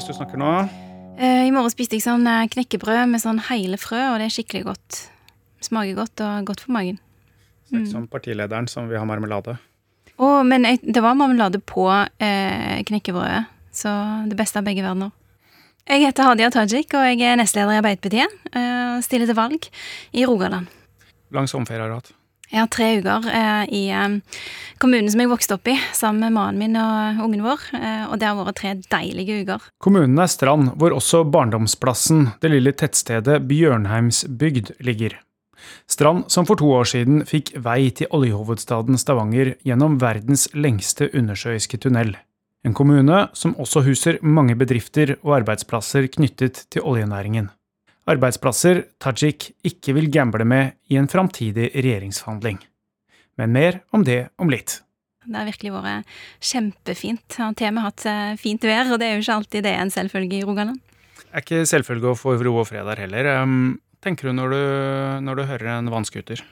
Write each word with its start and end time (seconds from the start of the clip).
hvis 0.00 0.08
du 0.08 0.16
snakker 0.16 0.40
nå? 0.40 0.50
Eh, 1.20 1.46
I 1.46 1.52
morgen 1.52 1.72
spiste 1.72 1.98
jeg 1.98 2.06
sånn 2.06 2.24
eh, 2.24 2.46
knekkebrød 2.48 3.10
med 3.10 3.20
sånn 3.20 3.40
hele 3.50 3.76
frø, 3.80 4.00
og 4.14 4.20
det 4.20 4.30
er 4.30 4.32
skikkelig 4.32 4.62
godt. 4.70 5.00
Smaker 5.60 5.98
godt 5.98 6.22
og 6.24 6.48
godt 6.48 6.64
for 6.64 6.72
magen. 6.72 6.96
Ut 7.70 7.86
som 7.90 8.06
partilederen 8.10 8.66
som 8.70 8.88
vil 8.90 8.98
ha 8.98 9.04
marmelade. 9.06 9.58
Å, 10.16 10.30
men 10.46 10.64
jeg, 10.66 10.80
det 10.82 11.02
var 11.04 11.18
marmelade 11.18 11.60
på 11.60 11.84
eh, 11.92 12.80
knekkebrødet, 12.88 13.44
så 13.76 13.92
det 14.30 14.38
beste 14.40 14.60
av 14.60 14.66
begge 14.66 14.84
verdener. 14.84 15.12
Jeg 15.90 16.06
heter 16.06 16.28
Hadia 16.28 16.48
Tajik, 16.54 16.94
og 16.96 17.04
jeg 17.04 17.20
er 17.26 17.38
nestleder 17.40 17.76
i 17.76 17.80
Arbeiderpartiet. 17.82 18.40
Eh, 18.56 18.96
stiller 19.04 19.28
til 19.28 19.36
valg 19.36 19.68
i 20.16 20.24
Rogaland. 20.28 20.70
Lang 21.34 21.48
sommerferie 21.50 21.84
har 21.84 21.92
du 21.92 21.98
hatt. 22.00 22.12
Jeg 22.50 22.64
har 22.64 22.70
tre 22.74 22.88
uker 22.98 23.26
eh, 23.30 23.64
i 23.78 23.82
eh, 23.94 24.16
kommunen 24.82 25.10
som 25.12 25.22
jeg 25.22 25.30
vokste 25.30 25.54
opp 25.54 25.70
i, 25.70 25.76
sammen 25.94 26.24
med 26.24 26.34
mannen 26.34 26.58
min 26.58 26.78
og 26.80 27.22
ungen 27.28 27.44
vår. 27.46 27.66
Eh, 27.78 28.04
og 28.08 28.18
det 28.18 28.26
har 28.26 28.38
vært 28.38 28.58
tre 28.58 28.72
deilige 28.90 29.40
uker. 29.44 29.68
Kommunen 29.82 30.18
er 30.18 30.30
Strand, 30.30 30.72
hvor 30.80 30.96
også 30.96 31.22
barndomsplassen, 31.30 32.32
det 32.42 32.50
lille 32.50 32.74
tettstedet 32.74 33.44
Bjørnheimsbygd, 33.50 34.74
ligger. 34.82 35.14
Strand 35.90 36.26
som 36.32 36.46
for 36.48 36.58
to 36.58 36.72
år 36.74 36.88
siden 36.90 37.22
fikk 37.28 37.52
vei 37.62 37.92
til 37.94 38.10
oljehovedstaden 38.16 38.98
Stavanger 38.98 39.54
gjennom 39.66 40.00
verdens 40.02 40.48
lengste 40.56 41.10
undersjøiske 41.14 41.78
tunnel. 41.84 42.16
En 42.66 42.74
kommune 42.76 43.28
som 43.36 43.54
også 43.62 43.84
huser 43.86 44.18
mange 44.26 44.56
bedrifter 44.58 45.14
og 45.22 45.38
arbeidsplasser 45.40 46.10
knyttet 46.12 46.66
til 46.72 46.84
oljenæringen. 46.84 47.48
Arbeidsplasser 48.10 48.84
Tajik 49.02 49.52
ikke 49.66 49.94
vil 49.94 50.08
gamble 50.10 50.46
med 50.48 50.74
i 50.90 50.98
en 50.98 51.08
framtidig 51.10 51.68
regjeringsforhandling. 51.76 52.58
Men 53.38 53.52
mer 53.54 53.80
om 53.94 54.02
det 54.06 54.24
om 54.40 54.50
litt. 54.50 54.80
Det 55.26 55.36
har 55.36 55.46
virkelig 55.46 55.72
vært 55.76 56.14
kjempefint. 56.42 57.36
Har 57.38 57.54
til 57.54 57.68
og 57.68 57.76
med 57.76 57.86
hatt 57.86 58.06
eh, 58.08 58.38
fint 58.40 58.64
vær, 58.66 58.88
og 58.90 58.98
det 58.98 59.06
er 59.06 59.18
jo 59.18 59.24
ikke 59.24 59.36
alltid 59.36 59.66
det 59.66 59.74
er 59.76 59.84
en 59.84 59.92
selvfølge 59.94 60.40
i 60.40 60.46
Rogaland. 60.48 60.80
Det 61.20 61.30
er 61.30 61.44
ikke 61.44 61.68
selvfølge 61.70 62.10
å 62.10 62.18
få 62.18 62.34
ro 62.40 62.56
og 62.62 62.66
fred 62.72 62.88
der 62.90 63.04
heller. 63.04 63.30
Tenker 64.02 64.30
du 64.30 64.34
når, 64.34 64.56
du 64.56 65.26
når 65.28 65.38
du 65.38 65.44
hører 65.52 65.72
en 65.76 65.92
vannskuter? 65.92 66.42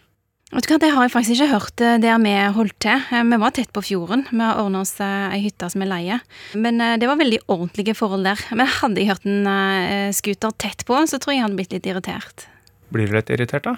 Vet 0.48 0.64
du 0.64 0.70
hva, 0.72 0.78
Det 0.80 0.92
har 0.94 1.04
jeg 1.04 1.12
faktisk 1.12 1.34
ikke 1.36 1.50
hørt 1.50 1.82
eh, 1.84 1.98
der 2.00 2.20
vi 2.24 2.34
holdt 2.56 2.78
til. 2.80 3.02
Eh, 3.12 3.24
Vi 3.28 3.38
var 3.42 3.52
tett 3.52 3.72
på 3.72 3.82
fjorden. 3.84 4.24
Vi 4.30 4.40
har 4.40 4.62
ordna 4.62 4.80
oss 4.80 4.94
eh, 5.04 5.34
ei 5.36 5.42
hytte 5.44 5.68
som 5.68 5.84
er 5.84 5.90
leie. 5.90 6.20
Men 6.56 6.80
det 7.00 7.08
var 7.10 7.20
veldig 7.20 7.42
ordentlige 7.52 7.96
forhold 7.98 8.24
der. 8.24 8.40
Men 8.56 8.70
hadde 8.78 9.02
jeg 9.02 9.10
hørt 9.12 9.28
en 9.28 10.14
scooter 10.16 10.54
tett 10.56 10.86
på, 10.88 10.96
så 11.04 11.20
tror 11.20 11.34
jeg 11.34 11.42
jeg 11.42 11.48
hadde 11.48 11.60
blitt 11.60 11.76
litt 11.76 11.90
irritert. 11.92 12.48
Blir 12.88 13.10
du 13.10 13.18
litt 13.18 13.28
irritert, 13.34 13.68
da? 13.68 13.76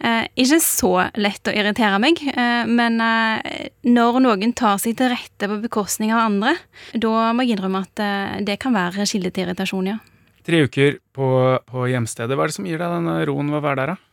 Eh, 0.00 0.24
ikke 0.40 0.56
så 0.64 0.90
lett 1.20 1.44
å 1.44 1.52
irritere 1.52 1.98
meg, 2.00 2.22
eh, 2.32 2.64
men 2.64 2.96
eh, 3.04 3.68
når 3.84 4.20
noen 4.24 4.54
tar 4.56 4.78
seg 4.80 4.96
til 4.96 5.10
rette 5.12 5.48
på 5.50 5.58
bekostning 5.60 6.14
av 6.14 6.22
andre, 6.24 6.54
da 6.96 7.34
må 7.36 7.44
jeg 7.44 7.58
innrømme 7.58 7.82
at 7.84 8.00
det 8.46 8.56
kan 8.62 8.72
være 8.72 9.04
kilde 9.04 9.28
til 9.28 9.44
irritasjon, 9.44 9.90
ja. 9.92 9.98
Tre 10.46 10.62
uker 10.64 10.96
på, 11.12 11.26
på 11.68 11.88
hjemstedet. 11.92 12.32
Hva 12.32 12.46
er 12.46 12.52
det 12.52 12.56
som 12.56 12.68
gir 12.70 12.80
deg 12.80 12.94
den 12.96 13.10
roen 13.28 13.52
ved 13.52 13.60
å 13.60 13.66
være 13.66 13.82
der, 13.82 13.92
da? 13.92 14.09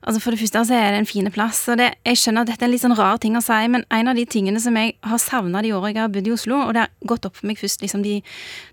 Altså 0.00 0.20
For 0.22 0.32
det 0.32 0.40
første 0.40 0.62
så 0.64 0.76
er 0.76 0.94
det 0.94 1.02
en 1.02 1.08
fin 1.08 1.30
plass. 1.32 1.68
og 1.68 1.76
det, 1.76 1.90
Jeg 2.06 2.16
skjønner 2.16 2.46
at 2.46 2.52
dette 2.52 2.64
er 2.64 2.68
en 2.68 2.72
litt 2.72 2.84
sånn 2.84 2.96
rar 2.96 3.18
ting 3.20 3.36
å 3.36 3.44
si, 3.44 3.60
men 3.68 3.84
en 3.90 4.08
av 4.08 4.16
de 4.16 4.24
tingene 4.24 4.60
som 4.60 4.76
jeg 4.76 4.94
har 5.04 5.20
savna 5.20 5.60
de 5.62 5.74
åra 5.76 5.92
jeg 5.92 6.00
har 6.00 6.08
bodd 6.08 6.26
i 6.26 6.32
Oslo, 6.32 6.56
og 6.56 6.72
det 6.74 6.86
har 6.86 6.90
gått 7.04 7.28
opp 7.28 7.36
for 7.36 7.50
meg 7.50 7.60
først 7.60 7.84
liksom 7.84 8.02
de, 8.02 8.22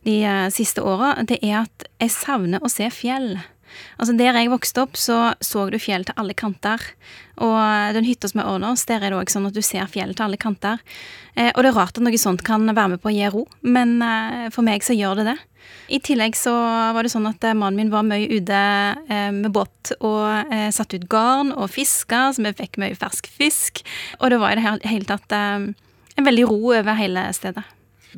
de 0.07 0.17
uh, 0.23 0.47
siste 0.53 0.79
åra, 0.79 1.17
det 1.27 1.41
er 1.43 1.65
at 1.65 1.87
jeg 1.99 2.15
savner 2.15 2.63
å 2.63 2.71
se 2.71 2.87
fjell. 2.95 3.35
Altså 3.99 4.15
Der 4.17 4.37
jeg 4.37 4.51
vokste 4.51 4.85
opp, 4.85 4.95
så 4.95 5.33
så 5.43 5.67
du 5.69 5.77
fjell 5.81 6.05
til 6.07 6.15
alle 6.17 6.33
kanter. 6.37 6.81
Og 7.43 7.59
den 7.93 8.07
hytta 8.07 8.29
som 8.29 8.41
er 8.41 8.49
under 8.49 8.71
oss, 8.71 8.85
der 8.85 9.03
er 9.03 9.11
det 9.11 9.19
òg 9.19 9.31
sånn 9.31 9.49
at 9.49 9.57
du 9.57 9.61
ser 9.61 9.85
fjell 9.91 10.15
til 10.15 10.25
alle 10.25 10.39
kanter. 10.39 10.79
Eh, 11.35 11.51
og 11.53 11.61
det 11.61 11.71
er 11.71 11.77
rart 11.77 11.97
at 11.97 12.03
noe 12.03 12.17
sånt 12.17 12.43
kan 12.47 12.65
være 12.65 12.95
med 12.95 13.03
på 13.03 13.11
å 13.11 13.13
gi 13.13 13.27
ro, 13.33 13.45
men 13.61 13.99
eh, 14.01 14.47
for 14.53 14.65
meg 14.65 14.85
så 14.85 14.95
gjør 14.97 15.21
det 15.21 15.33
det. 15.33 15.37
I 15.87 15.99
tillegg 16.03 16.35
så 16.35 16.51
var 16.95 17.05
det 17.05 17.11
sånn 17.13 17.27
at 17.29 17.43
eh, 17.47 17.55
mannen 17.55 17.77
min 17.79 17.91
var 17.93 18.03
mye 18.07 18.27
ute 18.27 18.57
eh, 19.07 19.29
med 19.35 19.51
båt 19.55 19.93
og 20.01 20.51
eh, 20.51 20.67
satte 20.75 20.99
ut 20.99 21.07
garn 21.11 21.53
og 21.55 21.69
fiska, 21.71 22.25
så 22.35 22.43
vi 22.43 22.51
fikk 22.57 22.79
mye 22.81 22.97
fersk 22.99 23.29
fisk. 23.31 23.83
Og 24.19 24.33
det 24.33 24.41
var 24.41 24.51
i 24.51 24.59
det 24.59 24.89
hele- 24.89 25.07
tatt 25.07 25.31
en 25.31 25.73
veldig 26.25 26.47
ro 26.49 26.59
over 26.75 26.97
hele 26.99 27.23
stedet. 27.37 27.63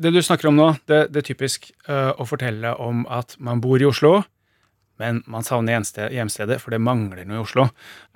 Det 0.00 0.10
du 0.14 0.20
snakker 0.22 0.48
om 0.50 0.56
nå, 0.58 0.68
det, 0.90 1.04
det 1.12 1.20
er 1.22 1.26
typisk 1.28 1.68
å 1.90 2.24
fortelle 2.24 2.72
om 2.80 3.02
at 3.10 3.34
man 3.42 3.60
bor 3.60 3.82
i 3.82 3.84
Oslo, 3.84 4.22
men 5.02 5.22
man 5.30 5.44
savner 5.44 5.76
hjemstedet, 5.76 6.58
for 6.62 6.72
det 6.72 6.80
mangler 6.80 7.26
noe 7.28 7.40
i 7.40 7.44
Oslo. 7.44 7.66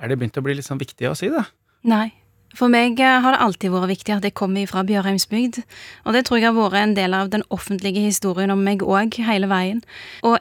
Er 0.00 0.09
det 0.11 0.19
begynt 0.21 0.39
å 0.41 0.44
bli 0.47 0.56
litt 0.56 0.67
sånn 0.67 0.81
viktig 0.81 1.11
å 1.11 1.17
si 1.19 1.28
det? 1.33 1.43
Nei. 1.84 2.09
For 2.54 2.70
meg 2.72 3.00
eh, 3.03 3.20
har 3.25 3.34
det 3.34 3.42
alltid 3.42 3.75
vært 3.75 3.91
viktig 3.91 4.15
at 4.16 4.26
jeg 4.26 4.37
kommer 4.38 4.66
fra 4.70 4.84
Bjørheimsbygd. 4.87 5.60
Og 6.06 6.16
det 6.16 6.25
tror 6.26 6.41
jeg 6.41 6.48
har 6.50 6.56
vært 6.56 6.81
en 6.81 6.97
del 6.97 7.16
av 7.16 7.31
den 7.32 7.44
offentlige 7.54 8.04
historien 8.04 8.54
om 8.54 8.62
meg 8.65 8.84
òg, 8.87 9.19
hele 9.26 9.50
veien. 9.50 9.82
Og 10.22 10.38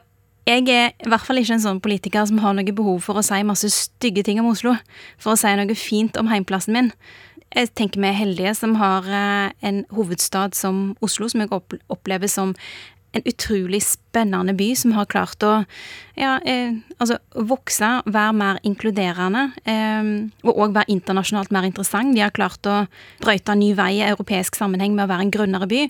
jeg 0.48 0.68
er 0.68 0.90
i 0.92 1.10
hvert 1.10 1.24
fall 1.24 1.40
ikke 1.40 1.56
en 1.56 1.64
sånn 1.64 1.84
politiker 1.84 2.26
som 2.28 2.42
har 2.44 2.56
noe 2.56 2.76
behov 2.76 3.06
for 3.06 3.20
å 3.20 3.26
si 3.26 3.40
masse 3.48 3.70
stygge 3.72 4.26
ting 4.28 4.42
om 4.42 4.52
Oslo. 4.52 4.76
For 5.22 5.34
å 5.34 5.40
si 5.40 5.54
noe 5.56 5.78
fint 5.80 6.20
om 6.20 6.32
heimplassen 6.32 6.76
min. 6.76 6.92
Jeg 7.54 7.70
tenker 7.78 8.02
vi 8.02 8.10
er 8.10 8.18
heldige 8.18 8.56
som 8.58 8.76
har 8.82 9.08
eh, 9.08 9.54
en 9.66 9.84
hovedstad 9.94 10.58
som 10.58 10.98
Oslo, 11.06 11.30
som 11.30 11.44
jeg 11.44 11.52
opplever 11.94 12.32
som 12.32 12.56
en 13.14 13.26
utrolig 13.30 13.84
spennende 13.86 14.56
by 14.58 14.72
som 14.78 14.94
har 14.98 15.06
klart 15.10 15.44
å 15.46 15.54
ja, 16.18 16.36
eh, 16.46 16.74
altså 16.98 17.18
vokse, 17.50 17.90
være 18.06 18.34
mer 18.38 18.60
inkluderende, 18.66 19.46
eh, 19.70 20.10
og 20.46 20.60
òg 20.66 20.76
være 20.76 20.94
internasjonalt 20.94 21.54
mer 21.54 21.68
interessant. 21.70 22.14
De 22.16 22.22
har 22.26 22.34
klart 22.34 22.66
å 22.70 22.84
brøyte 23.22 23.56
ny 23.58 23.72
vei 23.78 23.92
i 24.00 24.06
europeisk 24.08 24.58
sammenheng 24.58 24.98
med 24.98 25.06
å 25.06 25.12
være 25.14 25.28
en 25.28 25.34
grønnere 25.34 25.70
by. 25.70 25.86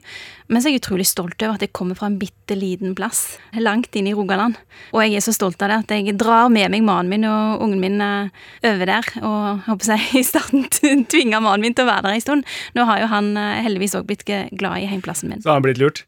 Men 0.52 0.62
så 0.62 0.70
er 0.70 0.76
jeg 0.76 0.84
utrolig 0.84 1.08
stolt 1.08 1.40
over 1.42 1.56
at 1.56 1.64
jeg 1.64 1.76
kommer 1.76 2.00
fra 2.00 2.12
en 2.12 2.20
bitte 2.20 2.43
liten 2.52 2.96
plass 2.96 3.38
langt 3.56 3.96
inn 3.96 4.08
i 4.10 4.14
Rogaland. 4.14 4.58
Og 4.92 5.04
jeg 5.04 5.16
er 5.18 5.24
så 5.24 5.34
stolt 5.36 5.62
av 5.64 5.72
det 5.72 5.78
at 5.84 5.94
jeg 5.96 6.18
drar 6.20 6.52
med 6.54 6.72
meg 6.74 6.84
mannen 6.84 7.12
min 7.12 7.28
og 7.30 7.64
ungen 7.64 7.80
min 7.82 8.04
eh, 8.04 8.30
over 8.68 8.90
der. 8.90 9.10
Og 9.24 9.64
håper 9.70 9.94
jeg 9.94 10.10
i 10.22 10.26
starten 10.28 10.68
tvinga 11.10 11.40
mannen 11.40 11.64
min 11.64 11.78
til 11.78 11.88
å 11.88 11.92
være 11.92 12.10
der 12.10 12.18
en 12.18 12.26
stund. 12.26 12.54
Nå 12.76 12.88
har 12.90 13.04
jo 13.04 13.10
han 13.14 13.34
eh, 13.40 13.64
heldigvis 13.66 13.96
òg 14.00 14.08
blitt 14.10 14.26
glad 14.28 14.84
i 14.84 14.90
heimplassen 14.92 15.32
min. 15.32 15.44
Så 15.44 15.54
har 15.54 15.62
han 15.62 15.66
blitt 15.66 15.82
lurt. 15.82 16.04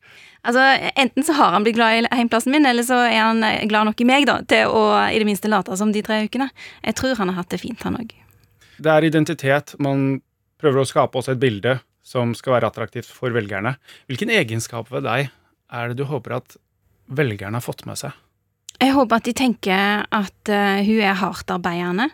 Altså, 0.46 0.62
Enten 1.01 1.25
så 1.25 1.34
har 1.40 1.56
han 1.56 1.66
blitt 1.66 1.78
glad 1.79 1.97
i 2.03 2.13
heimplassen 2.13 2.53
min, 2.53 2.67
eller 2.69 2.85
så 2.85 3.00
er 3.07 3.22
han 3.22 3.41
eh, 3.46 3.63
glad 3.69 3.90
nok 3.90 4.03
i 4.03 4.09
meg 4.09 4.28
da, 4.29 4.41
til 4.46 4.69
å 4.69 4.85
i 5.09 5.17
det 5.22 5.28
minste 5.28 5.50
late 5.52 5.78
som 5.79 5.96
de 5.96 6.03
tre 6.06 6.22
ukene. 6.28 6.52
Jeg 6.85 7.00
tror 7.00 7.17
han 7.22 7.31
har 7.34 7.41
hatt 7.41 7.56
det 7.56 7.63
fint, 7.63 7.81
han 7.88 7.97
òg. 7.97 8.13
Det 8.78 8.91
er 8.91 9.07
identitet. 9.07 9.73
Man 9.81 10.19
prøver 10.62 10.84
å 10.84 10.88
skape 10.88 11.17
også 11.17 11.34
et 11.35 11.41
bilde 11.41 11.79
som 12.06 12.35
skal 12.38 12.59
være 12.59 12.69
attraktivt 12.69 13.09
for 13.09 13.34
velgerne. 13.34 13.75
Hvilken 14.09 14.29
egenskap 14.34 14.91
ved 14.94 15.07
deg 15.07 15.31
er 15.71 15.91
det 15.91 15.99
du 15.99 16.05
håper 16.09 16.37
at 16.39 16.57
velgerne 17.05 17.57
har 17.57 17.63
fått 17.65 17.85
med 17.89 17.99
seg? 17.99 18.13
Jeg 18.81 18.91
håper 18.95 19.21
at 19.21 19.27
de 19.27 19.33
tenker 19.35 20.05
at 20.11 20.51
uh, 20.51 20.83
hun 20.83 21.01
er 21.01 21.17
hardtarbeidende. 21.19 22.09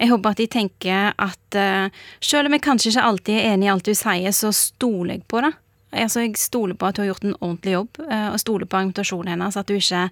Jeg 0.00 0.10
håper 0.10 0.34
at 0.34 0.40
de 0.40 0.46
tenker 0.50 1.12
at 1.14 1.58
uh, 1.58 2.02
selv 2.18 2.50
om 2.50 2.56
jeg 2.56 2.64
kanskje 2.66 2.92
ikke 2.92 3.06
alltid 3.06 3.38
er 3.38 3.50
enig 3.54 3.68
i 3.68 3.72
alt 3.72 3.90
hun 3.90 3.98
sier, 3.98 4.34
så 4.34 4.50
stoler 4.56 5.18
jeg 5.18 5.26
på 5.30 5.42
det. 5.44 5.52
Altså, 5.90 6.22
jeg 6.22 6.38
stoler 6.38 6.78
på 6.78 6.86
at 6.86 6.98
hun 6.98 7.04
har 7.04 7.12
gjort 7.12 7.26
en 7.26 7.38
ordentlig 7.38 7.74
jobb, 7.76 8.02
uh, 8.04 8.28
og 8.32 8.40
stoler 8.42 8.70
på 8.70 8.80
argumentasjonen 8.80 9.34
hennes, 9.34 9.58
at 9.58 9.70
hun 9.70 9.80
ikke 9.80 10.04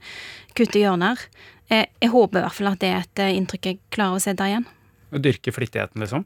kutter 0.59 0.85
hjørner. 0.85 1.29
Jeg 1.69 2.09
håper 2.09 2.41
i 2.41 2.43
hvert 2.47 2.57
fall 2.57 2.71
at 2.71 2.81
det 2.81 2.89
er 2.89 3.03
et 3.05 3.21
inntrykk 3.37 3.67
jeg 3.69 3.77
klarer 3.93 4.17
å 4.17 4.23
sette 4.23 4.47
igjen. 4.49 4.65
Å 5.13 5.21
dyrke 5.21 5.53
flittigheten, 5.53 6.01
liksom? 6.01 6.25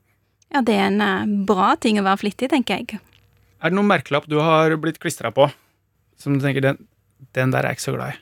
Ja, 0.55 0.61
det 0.63 0.77
er 0.79 0.93
en 0.93 1.33
bra 1.49 1.73
ting 1.81 1.99
å 1.99 2.05
være 2.07 2.21
flittig, 2.21 2.53
tenker 2.53 2.79
jeg. 2.79 3.01
Er 3.59 3.73
det 3.73 3.79
noen 3.79 3.91
merkelapp 3.91 4.29
du 4.31 4.37
har 4.39 4.77
blitt 4.79 5.01
klistra 5.03 5.33
på, 5.35 5.49
som 6.23 6.37
du 6.37 6.45
tenker 6.45 6.65
den, 6.65 6.85
den 7.37 7.55
der 7.55 7.63
er 7.63 7.73
jeg 7.73 7.81
ikke 7.81 7.91
så 7.91 7.97
glad 7.97 8.15
i? 8.15 8.21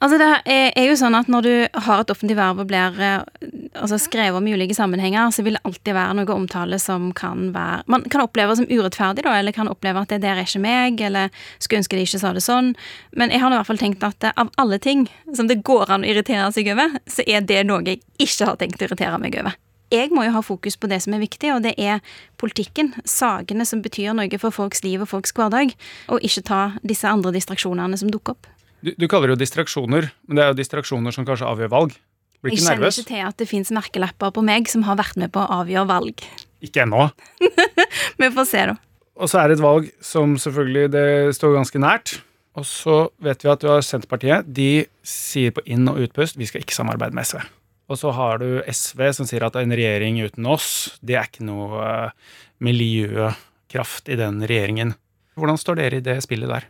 Altså 0.00 0.16
Det 0.16 0.28
er, 0.48 0.86
jo 0.88 0.96
sånn 0.96 1.16
at 1.16 1.28
Når 1.28 1.44
du 1.44 1.54
har 1.84 2.02
et 2.02 2.12
offentlig 2.12 2.36
verv 2.38 2.62
og 2.62 2.70
blir 2.70 2.96
eh, 3.04 3.50
altså 3.76 3.98
skrevet 4.00 4.38
om 4.38 4.46
i 4.48 4.54
ulike 4.56 4.74
sammenhenger, 4.76 5.28
så 5.34 5.44
vil 5.44 5.58
det 5.58 5.64
alltid 5.68 5.94
være 5.96 6.16
noe 6.16 6.34
omtale 6.34 6.78
som 6.80 7.10
kan 7.16 7.50
være 7.54 7.84
Man 7.92 8.06
kan 8.08 8.24
oppleve 8.24 8.56
som 8.56 8.68
urettferdig, 8.70 9.26
da, 9.26 9.36
eller 9.38 9.54
kan 9.56 9.68
oppleve 9.70 10.02
at 10.02 10.12
det 10.14 10.22
der 10.24 10.40
er 10.40 10.48
ikke 10.48 10.62
meg, 10.64 11.00
eller 11.04 11.28
skulle 11.58 11.82
ønske 11.82 11.98
de 11.98 12.06
ikke 12.08 12.22
sa 12.22 12.32
det 12.36 12.44
sånn. 12.44 12.72
Men 13.12 13.32
jeg 13.32 13.44
har 13.44 13.52
i 13.52 13.60
hvert 13.60 13.68
fall 13.68 13.82
tenkt 13.82 14.06
at 14.06 14.26
eh, 14.26 14.36
av 14.40 14.52
alle 14.60 14.80
ting 14.82 15.06
som 15.36 15.50
det 15.50 15.60
går 15.68 15.92
an 15.92 16.06
å 16.06 16.10
irritere 16.10 16.48
seg 16.56 16.72
over, 16.72 16.96
så 17.06 17.26
er 17.28 17.44
det 17.44 17.66
noe 17.68 17.84
jeg 17.86 18.00
ikke 18.18 18.48
har 18.48 18.60
tenkt 18.60 18.80
å 18.80 18.88
irritere 18.88 19.20
meg 19.20 19.36
over. 19.42 19.58
Jeg 19.90 20.12
må 20.14 20.22
jo 20.22 20.34
ha 20.36 20.42
fokus 20.46 20.76
på 20.78 20.86
det 20.90 21.00
som 21.02 21.16
er 21.16 21.22
viktig, 21.24 21.50
og 21.50 21.64
det 21.66 21.72
er 21.80 21.98
politikken. 22.38 22.92
Sakene 23.08 23.66
som 23.66 23.82
betyr 23.82 24.14
noe 24.14 24.38
for 24.38 24.54
folks 24.54 24.84
liv 24.86 25.02
og 25.02 25.10
folks 25.10 25.34
hverdag, 25.34 25.74
og 26.14 26.22
ikke 26.26 26.44
ta 26.46 26.60
disse 26.86 27.10
andre 27.10 27.32
distraksjonene 27.34 27.98
som 27.98 28.12
dukker 28.12 28.36
opp. 28.36 28.46
Du, 28.86 28.94
du 28.94 29.08
kaller 29.10 29.28
det 29.28 29.36
jo 29.36 29.42
distraksjoner, 29.42 30.12
men 30.28 30.38
det 30.38 30.44
er 30.44 30.52
jo 30.52 30.60
distraksjoner 30.60 31.14
som 31.14 31.26
kanskje 31.28 31.48
avgjør 31.50 31.72
valg. 31.74 31.98
Blir 32.40 32.54
Jeg 32.54 32.64
kjenner 32.64 32.88
ikke 32.88 33.08
til 33.10 33.26
at 33.26 33.36
det 33.42 33.48
fins 33.50 33.72
merkelapper 33.74 34.32
på 34.32 34.44
meg 34.46 34.70
som 34.70 34.86
har 34.86 34.96
vært 34.96 35.18
med 35.20 35.34
på 35.34 35.42
å 35.42 35.60
avgjøre 35.60 35.90
valg. 35.90 36.24
Ikke 36.64 36.86
ennå. 36.86 37.10
Vi 38.20 38.30
får 38.32 38.48
se, 38.48 38.64
da. 38.70 38.78
Og 39.20 39.28
så 39.28 39.42
er 39.42 39.50
det 39.50 39.58
et 39.58 39.64
valg 39.64 39.90
som 40.04 40.38
selvfølgelig 40.40 40.90
det 40.94 41.06
står 41.36 41.58
ganske 41.58 41.82
nært. 41.82 42.14
Og 42.56 42.64
så 42.66 42.96
vet 43.22 43.44
vi 43.44 43.50
at 43.52 43.62
du 43.62 43.68
har 43.68 43.84
Senterpartiet. 43.84 44.48
De 44.48 44.86
sier 45.06 45.52
på 45.56 45.64
inn- 45.68 45.88
og 45.92 46.00
utpust 46.04 46.40
vi 46.40 46.48
skal 46.48 46.64
ikke 46.64 46.76
samarbeide 46.76 47.16
med 47.16 47.28
SV. 47.28 47.42
Og 47.90 47.98
så 47.98 48.12
har 48.14 48.38
du 48.38 48.62
SV 48.70 49.08
som 49.18 49.26
sier 49.26 49.42
at 49.42 49.56
en 49.58 49.74
regjering 49.74 50.20
uten 50.22 50.46
oss, 50.46 50.96
det 51.02 51.18
er 51.18 51.26
ikke 51.26 51.46
noe 51.46 51.82
eh, 51.82 52.34
miljøkraft 52.62 54.10
i 54.10 54.18
den 54.20 54.44
regjeringen. 54.46 54.94
Hvordan 55.40 55.58
står 55.58 55.80
dere 55.80 55.98
i 55.98 56.04
det 56.04 56.20
spillet 56.22 56.52
der? 56.52 56.68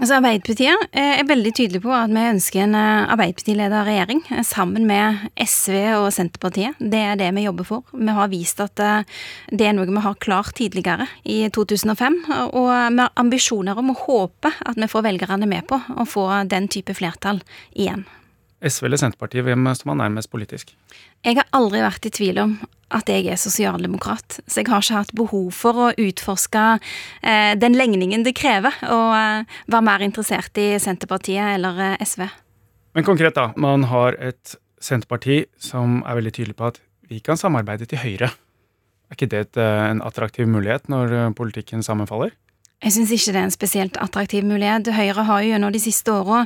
Altså 0.00 0.16
Arbeiderpartiet 0.16 0.86
eh, 0.94 1.18
er 1.18 1.26
veldig 1.26 1.52
tydelig 1.58 1.82
på 1.82 1.90
at 1.92 2.14
vi 2.14 2.22
ønsker 2.30 2.62
en 2.62 2.78
eh, 2.78 3.10
Arbeiderparti-ledet 3.10 3.82
regjering 3.90 4.22
sammen 4.46 4.86
med 4.86 5.26
SV 5.42 5.74
og 5.98 6.08
Senterpartiet. 6.14 6.78
Det 6.78 7.02
er 7.10 7.18
det 7.18 7.34
vi 7.34 7.48
jobber 7.48 7.66
for. 7.66 7.90
Vi 7.90 8.16
har 8.22 8.30
vist 8.30 8.62
at 8.62 8.78
det 8.78 9.66
er 9.66 9.74
noe 9.74 9.90
vi 9.90 10.06
har 10.06 10.22
klart 10.22 10.54
tidligere, 10.62 11.10
i 11.26 11.42
2005. 11.50 12.22
Og 12.54 12.70
vi 12.70 13.02
har 13.02 13.14
ambisjoner 13.18 13.82
om 13.82 13.90
å 13.90 14.00
håpe 14.06 14.54
at 14.62 14.78
vi 14.78 14.92
får 14.94 15.08
velgerne 15.10 15.50
med 15.50 15.66
på 15.66 15.82
å 15.90 16.06
få 16.06 16.30
den 16.46 16.70
type 16.70 16.94
flertall 16.94 17.42
igjen. 17.74 18.06
SV 18.62 18.86
eller 18.86 19.00
Senterpartiet, 19.00 19.44
hvem 19.46 19.66
står 19.74 19.90
man 19.90 20.00
nærmest 20.04 20.30
politisk? 20.32 20.72
Jeg 21.26 21.38
har 21.38 21.48
aldri 21.56 21.82
vært 21.82 22.06
i 22.06 22.12
tvil 22.14 22.40
om 22.42 22.54
at 22.92 23.08
jeg 23.08 23.26
er 23.32 23.40
sosialdemokrat, 23.40 24.38
så 24.44 24.60
jeg 24.60 24.68
har 24.68 24.84
ikke 24.84 24.98
hatt 25.00 25.14
behov 25.16 25.48
for 25.56 25.80
å 25.86 25.90
utforske 25.96 26.64
eh, 26.76 27.52
den 27.58 27.76
legningen 27.78 28.24
det 28.26 28.34
krever 28.36 28.76
å 28.84 29.00
eh, 29.16 29.58
være 29.72 29.86
mer 29.88 30.04
interessert 30.04 30.60
i 30.60 30.74
Senterpartiet 30.82 31.56
eller 31.56 31.80
eh, 31.92 32.04
SV. 32.04 32.26
Men 32.92 33.08
konkret, 33.08 33.34
da. 33.38 33.50
Man 33.56 33.88
har 33.88 34.18
et 34.20 34.56
Senterparti 34.82 35.44
som 35.62 36.02
er 36.02 36.18
veldig 36.18 36.34
tydelig 36.36 36.58
på 36.58 36.68
at 36.72 36.82
vi 37.08 37.20
kan 37.24 37.40
samarbeide 37.40 37.88
til 37.88 38.02
Høyre. 38.02 38.32
Er 39.12 39.16
ikke 39.16 39.28
det 39.28 39.40
et, 39.46 39.56
eh, 39.60 39.82
en 39.90 40.02
attraktiv 40.04 40.48
mulighet 40.48 40.88
når 40.92 41.12
eh, 41.12 41.32
politikken 41.36 41.84
sammenfaller? 41.84 42.32
Jeg 42.82 42.96
syns 42.96 43.12
ikke 43.14 43.30
det 43.30 43.38
er 43.38 43.46
en 43.46 43.54
spesielt 43.54 43.98
attraktiv 44.02 44.46
mulighet. 44.46 44.88
Høyre 44.90 45.22
har 45.28 45.42
jo 45.44 45.50
gjennom 45.52 45.70
de 45.70 45.78
siste 45.78 46.10
åra 46.10 46.40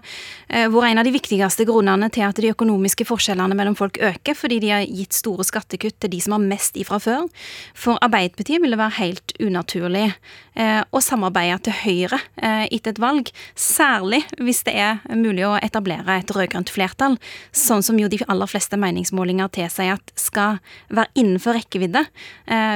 eh, 0.53 0.67
vært 0.69 0.91
en 0.91 1.01
av 1.01 1.07
de 1.09 1.13
viktigste 1.15 1.65
grunnene 1.65 2.11
til 2.13 2.27
at 2.27 2.37
de 2.37 2.51
økonomiske 2.53 3.07
forskjellene 3.09 3.57
mellom 3.57 3.77
folk 3.79 3.97
øker, 3.97 4.37
fordi 4.37 4.59
de 4.61 4.73
har 4.75 4.85
gitt 4.85 5.17
store 5.17 5.47
skattekutt 5.49 5.97
til 6.05 6.13
de 6.13 6.21
som 6.21 6.35
har 6.37 6.45
mest 6.45 6.77
ifra 6.77 6.99
før. 7.01 7.25
For 7.73 7.97
Arbeiderpartiet 8.05 8.61
vil 8.61 8.77
det 8.77 8.81
være 8.83 8.99
helt 8.99 9.33
unaturlig 9.41 10.05
eh, 10.11 10.83
å 10.85 11.03
samarbeide 11.07 11.57
til 11.71 11.79
Høyre 11.81 12.21
eh, 12.21 12.67
etter 12.69 12.93
et 12.93 13.01
valg, 13.01 13.33
særlig 13.57 14.21
hvis 14.37 14.61
det 14.69 14.77
er 14.77 15.01
mulig 15.17 15.49
å 15.49 15.57
etablere 15.57 16.21
et 16.21 16.37
rød-grønt 16.37 16.75
flertall, 16.75 17.17
sånn 17.57 17.87
som 17.87 17.97
jo 17.97 18.13
de 18.13 18.21
aller 18.29 18.53
fleste 18.53 18.77
meningsmålinger 18.77 19.49
tilsier 19.57 19.97
at 19.97 20.13
skal 20.21 20.61
være 20.93 21.17
innenfor 21.17 21.57
rekkevidde, 21.57 22.05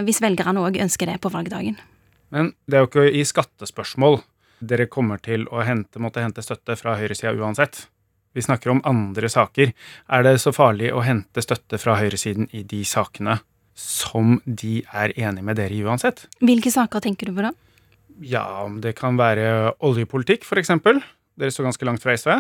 hvis 0.06 0.24
velgerne 0.24 0.64
òg 0.64 0.80
ønsker 0.80 1.12
det 1.12 1.20
på 1.20 1.32
valgdagen. 1.32 1.76
Men 2.34 2.52
det 2.66 2.78
er 2.78 2.84
jo 2.84 2.90
ikke 2.90 3.08
i 3.20 3.24
skattespørsmål 3.26 4.20
dere 4.60 4.86
kommer 4.92 5.20
til 5.24 5.46
å 5.48 5.62
hente, 5.64 6.00
måtte 6.02 6.22
hente 6.22 6.44
støtte 6.44 6.76
fra 6.76 6.96
høyresida 7.00 7.32
uansett. 7.32 7.86
Vi 8.36 8.44
snakker 8.44 8.70
om 8.70 8.82
andre 8.86 9.30
saker. 9.32 9.72
Er 10.12 10.26
det 10.26 10.36
så 10.42 10.52
farlig 10.54 10.92
å 10.94 11.02
hente 11.02 11.42
støtte 11.42 11.80
fra 11.82 11.96
høyresiden 11.98 12.50
i 12.54 12.62
de 12.62 12.84
sakene 12.86 13.40
som 13.74 14.38
de 14.44 14.82
er 14.92 15.14
enig 15.16 15.42
med 15.46 15.58
dere 15.58 15.74
i 15.74 15.82
uansett? 15.82 16.26
Hvilke 16.44 16.70
saker 16.70 17.02
tenker 17.02 17.30
du 17.30 17.38
på 17.38 17.46
da? 17.48 17.54
Ja, 18.20 18.68
det 18.82 18.94
kan 18.98 19.16
være 19.18 19.72
oljepolitikk, 19.86 20.44
f.eks. 20.44 20.74
Dere 20.76 21.54
står 21.54 21.70
ganske 21.70 21.88
langt 21.88 22.04
fra 22.04 22.14
SV. 22.14 22.36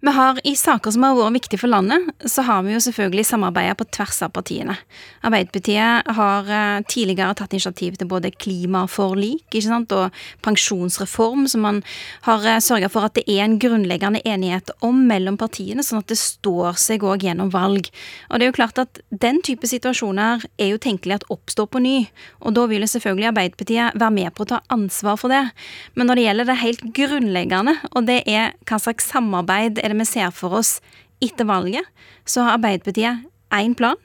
Vi 0.00 0.12
har 0.12 0.40
I 0.44 0.52
saker 0.56 0.92
som 0.92 1.06
har 1.06 1.14
vært 1.16 1.38
viktige 1.38 1.60
for 1.62 1.72
landet, 1.72 2.04
så 2.28 2.42
har 2.44 2.60
vi 2.66 2.74
jo 2.74 2.80
selvfølgelig 2.84 3.24
samarbeida 3.30 3.72
på 3.78 3.86
tvers 3.96 4.18
av 4.26 4.34
partiene. 4.36 4.74
Arbeiderpartiet 5.24 6.10
har 6.18 6.50
eh, 6.52 6.82
tidligere 6.84 7.32
tatt 7.38 7.54
initiativ 7.56 7.96
til 7.96 8.10
både 8.10 8.28
klimaforlik 8.36 9.46
ikke 9.48 9.62
sant, 9.64 9.94
og 9.96 10.12
pensjonsreform, 10.44 11.46
som 11.48 11.64
man 11.64 11.80
har 12.28 12.44
eh, 12.44 12.60
sørga 12.60 12.90
for 12.92 13.08
at 13.08 13.16
det 13.16 13.24
er 13.24 13.46
en 13.46 13.56
grunnleggende 13.62 14.20
enighet 14.28 14.68
om 14.84 14.98
mellom 15.08 15.38
partiene, 15.40 15.80
sånn 15.80 16.02
at 16.04 16.12
det 16.12 16.18
står 16.20 16.76
seg 16.82 17.06
òg 17.08 17.24
gjennom 17.24 17.48
valg. 17.56 17.88
Og 18.28 18.36
det 18.36 18.46
er 18.46 18.52
jo 18.52 18.58
klart 18.60 18.82
at 18.82 19.00
Den 19.16 19.38
type 19.40 19.64
situasjoner 19.64 20.42
er 20.60 20.68
jo 20.74 20.78
tenkelig 20.82 21.14
at 21.16 21.28
oppstår 21.32 21.70
på 21.72 21.80
ny, 21.80 21.96
og 22.44 22.52
da 22.58 22.66
vil 22.68 22.84
selvfølgelig 22.84 23.30
Arbeiderpartiet 23.30 23.96
være 23.96 24.12
med 24.12 24.34
på 24.36 24.44
å 24.44 24.50
ta 24.52 24.60
ansvar 24.68 25.16
for 25.16 25.32
det. 25.32 25.40
Men 25.96 26.10
når 26.10 26.20
det 26.20 26.28
gjelder 26.28 26.50
det 26.50 26.60
helt 26.60 26.86
grunnleggende, 27.00 27.76
og 27.96 28.10
det 28.10 28.20
er 28.28 28.52
hva 28.68 28.80
slags 28.82 29.08
samarbeid 29.08 29.80
er 29.86 29.94
det 29.94 30.00
vi 30.02 30.08
ser 30.10 30.34
for 30.34 30.58
oss 30.58 30.76
etter 31.22 31.48
valget, 31.48 31.86
så 32.28 32.44
har 32.44 32.58
Arbeiderpartiet 32.58 33.24
én 33.54 33.76
plan. 33.78 33.96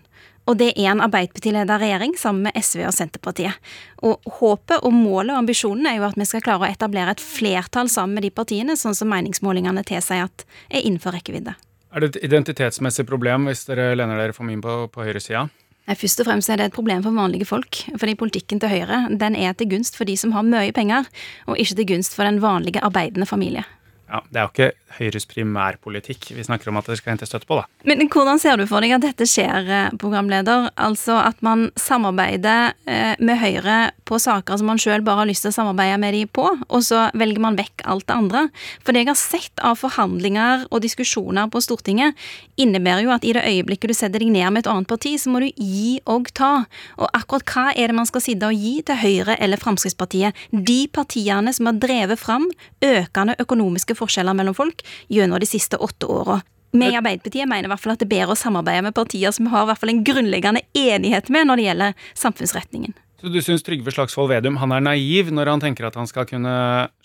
Og 0.50 0.58
det 0.58 0.72
er 0.74 0.90
en 0.90 1.04
Arbeiderparti-ledet 1.06 1.78
regjering 1.84 2.16
sammen 2.18 2.48
med 2.48 2.58
SV 2.58 2.86
og 2.88 2.96
Senterpartiet. 2.96 3.58
Og 4.02 4.24
håpet 4.40 4.82
og 4.82 4.94
målet 4.96 5.36
og 5.36 5.44
ambisjonen 5.44 5.86
er 5.88 6.00
jo 6.00 6.08
at 6.08 6.18
vi 6.18 6.28
skal 6.28 6.44
klare 6.46 6.66
å 6.66 6.72
etablere 6.72 7.14
et 7.14 7.24
flertall 7.24 7.92
sammen 7.92 8.18
med 8.18 8.26
de 8.26 8.34
partiene, 8.34 8.78
sånn 8.80 8.98
som 8.98 9.12
meningsmålingene 9.14 9.84
tilsier 9.88 10.26
at 10.26 10.46
er 10.72 10.82
innenfor 10.82 11.14
rekkevidde. 11.16 11.54
Er 11.92 12.02
det 12.02 12.14
et 12.14 12.24
identitetsmessig 12.30 13.06
problem 13.08 13.50
hvis 13.50 13.68
dere 13.68 13.92
lener 14.00 14.18
dere 14.18 14.36
for 14.36 14.48
mye 14.48 14.62
på, 14.64 14.78
på 14.94 15.06
høyresida? 15.06 15.46
Først 15.92 16.22
og 16.24 16.28
fremst 16.30 16.50
er 16.50 16.60
det 16.60 16.70
et 16.70 16.76
problem 16.76 17.02
for 17.04 17.16
vanlige 17.16 17.48
folk. 17.50 17.82
Fordi 18.00 18.16
politikken 18.16 18.62
til 18.62 18.72
Høyre 18.72 19.04
den 19.20 19.36
er 19.36 19.54
til 19.58 19.68
gunst 19.74 19.98
for 19.98 20.08
de 20.08 20.16
som 20.18 20.32
har 20.36 20.46
mye 20.48 20.72
penger, 20.76 21.10
og 21.50 21.60
ikke 21.60 21.78
til 21.82 21.90
gunst 21.96 22.16
for 22.16 22.28
den 22.28 22.40
vanlige 22.44 22.84
arbeidende 22.86 23.28
familie. 23.28 23.66
Ja, 24.12 24.22
Det 24.28 24.40
er 24.40 24.44
jo 24.44 24.52
ikke 24.52 24.72
Høyres 24.92 25.26
primærpolitikk 25.30 26.34
vi 26.36 26.44
snakker 26.44 26.68
om 26.68 26.80
at 26.82 26.90
dere 26.90 27.00
skal 27.00 27.14
hente 27.14 27.28
støtte 27.30 27.48
på, 27.48 27.56
da. 27.62 27.64
Men 27.88 28.04
hvordan 28.12 28.42
ser 28.42 28.60
du 28.60 28.66
for 28.68 28.84
deg 28.84 28.92
at 28.98 29.06
dette 29.06 29.24
skjer, 29.30 29.70
eh, 29.72 29.94
programleder? 30.02 30.68
Altså 30.76 31.16
at 31.22 31.40
man 31.46 31.70
samarbeider 31.80 32.74
eh, 32.92 33.16
med 33.24 33.40
Høyre 33.40 33.78
på 34.04 34.20
saker 34.20 34.60
som 34.60 34.68
man 34.68 34.82
sjøl 34.82 35.06
bare 35.08 35.24
har 35.24 35.30
lyst 35.30 35.46
til 35.46 35.54
å 35.54 35.56
samarbeide 35.56 36.00
med 36.02 36.16
de 36.18 36.26
på, 36.28 36.44
og 36.44 36.84
så 36.84 37.06
velger 37.16 37.40
man 37.40 37.56
vekk 37.56 37.86
alt 37.88 38.08
det 38.10 38.18
andre. 38.18 38.42
For 38.84 38.92
det 38.92 39.06
jeg 39.06 39.12
har 39.14 39.20
sett 39.22 39.64
av 39.64 39.80
forhandlinger 39.80 40.68
og 40.68 40.84
diskusjoner 40.84 41.48
på 41.52 41.64
Stortinget, 41.64 42.20
innebærer 42.60 43.06
jo 43.06 43.16
at 43.16 43.24
i 43.24 43.32
det 43.38 43.46
øyeblikket 43.48 43.94
du 43.94 43.96
setter 43.96 44.20
deg 44.20 44.34
ned 44.36 44.52
med 44.52 44.66
et 44.66 44.72
annet 44.74 44.92
parti, 44.92 45.16
så 45.16 45.32
må 45.32 45.40
du 45.40 45.48
gi 45.56 46.02
og 46.12 46.28
ta. 46.36 46.66
Og 47.00 47.08
akkurat 47.16 47.48
hva 47.56 47.66
er 47.72 47.88
det 47.92 47.98
man 48.02 48.10
skal 48.10 48.26
sitte 48.28 48.52
og 48.52 48.60
gi 48.60 48.76
til 48.86 49.00
Høyre 49.00 49.40
eller 49.40 49.62
Fremskrittspartiet? 49.62 50.36
De 50.52 50.82
partiene 50.92 51.56
som 51.56 51.72
har 51.72 51.80
drevet 51.80 52.20
fram 52.20 52.50
økende 52.84 53.40
økonomiske 53.40 53.96
forskjeller 54.02 54.38
mellom 54.38 54.58
folk 54.58 54.84
gjennom 55.12 55.42
de 55.42 55.50
siste 55.50 55.80
åtte 55.82 56.10
åra. 56.10 56.42
Vi 56.72 56.88
i 56.88 56.96
Arbeiderpartiet 56.96 57.50
mener 57.50 57.68
i 57.68 57.72
hvert 57.72 57.84
fall 57.84 57.94
at 57.94 58.00
det 58.00 58.08
er 58.08 58.14
bedre 58.14 58.36
å 58.36 58.40
samarbeide 58.40 58.86
med 58.86 58.96
partier 58.96 59.34
som 59.36 59.50
har 59.52 59.66
i 59.66 59.70
hvert 59.72 59.82
fall 59.82 59.92
en 59.92 60.04
grunnleggende 60.08 60.64
enighet 60.78 61.28
med 61.34 61.50
når 61.50 61.60
det 61.60 61.66
gjelder 61.68 62.06
samfunnsretningen. 62.22 62.96
Så 63.22 63.30
du 63.30 63.38
syns 63.46 63.62
Trygve 63.62 63.92
Slagsvold 63.94 64.32
Vedum 64.32 64.56
han 64.58 64.72
er 64.74 64.82
naiv 64.82 65.28
når 65.30 65.52
han 65.54 65.62
tenker 65.62 65.86
at 65.86 65.98
han 66.00 66.08
skal 66.10 66.26
kunne 66.26 66.54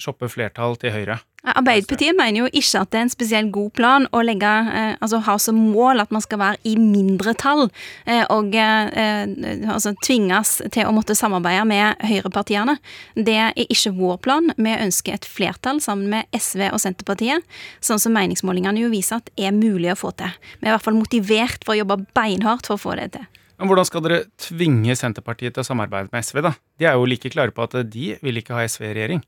shoppe 0.00 0.30
flertall 0.32 0.78
til 0.80 0.94
Høyre? 0.94 1.18
Arbeiderpartiet 1.46 2.16
mener 2.16 2.40
jo 2.40 2.46
ikke 2.48 2.80
at 2.80 2.90
det 2.90 2.98
er 2.98 3.04
en 3.04 3.12
spesielt 3.12 3.50
god 3.54 3.68
plan 3.76 4.06
å 4.16 4.22
legge, 4.24 4.48
eh, 4.48 4.96
altså 5.04 5.20
ha 5.28 5.36
som 5.38 5.60
mål 5.74 6.02
at 6.02 6.14
man 6.14 6.24
skal 6.24 6.40
være 6.40 6.58
i 6.66 6.72
mindretall 6.80 7.68
eh, 8.08 8.24
og 8.32 8.56
eh, 8.56 9.28
altså 9.70 9.92
tvinges 10.00 10.56
til 10.74 10.88
å 10.88 10.96
måtte 10.96 11.14
samarbeide 11.14 11.68
med 11.68 12.02
høyrepartiene. 12.08 12.78
Det 13.14 13.36
er 13.44 13.54
ikke 13.68 13.94
vår 14.00 14.18
plan. 14.24 14.50
Vi 14.56 14.74
ønsker 14.74 15.20
et 15.20 15.28
flertall 15.28 15.84
sammen 15.84 16.08
med 16.16 16.32
SV 16.34 16.66
og 16.72 16.80
Senterpartiet, 16.82 17.44
sånn 17.84 18.02
som 18.02 18.16
meningsmålingene 18.16 18.86
jo 18.86 18.90
viser 18.90 19.20
at 19.20 19.30
er 19.36 19.54
mulig 19.54 19.92
å 19.92 20.00
få 20.00 20.16
til. 20.16 20.32
Vi 20.58 20.64
er 20.64 20.72
i 20.72 20.76
hvert 20.78 20.88
fall 20.88 20.98
motivert 20.98 21.62
for 21.62 21.76
å 21.76 21.82
jobbe 21.84 22.02
beinhardt 22.16 22.66
for 22.72 22.80
å 22.80 22.86
få 22.88 22.98
det 22.98 23.12
til. 23.20 23.28
Men 23.56 23.70
Hvordan 23.70 23.88
skal 23.88 24.04
dere 24.04 24.24
tvinge 24.40 24.96
Senterpartiet 24.98 25.54
til 25.56 25.64
å 25.64 25.66
samarbeide 25.66 26.12
med 26.12 26.24
SV, 26.24 26.42
da? 26.44 26.52
De 26.76 26.88
er 26.88 26.96
jo 26.98 27.06
like 27.08 27.30
klare 27.32 27.54
på 27.56 27.64
at 27.64 27.78
de 27.88 28.10
vil 28.20 28.40
ikke 28.42 28.56
ha 28.56 28.66
SV 28.68 28.90
i 28.90 28.96
regjering. 28.98 29.22